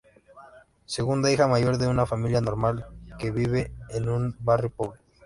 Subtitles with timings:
[0.87, 2.87] Segunda hija mayor de una familia normal
[3.19, 4.99] que vive en un barrio pobre.